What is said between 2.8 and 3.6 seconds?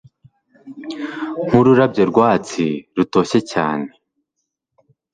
rutoshye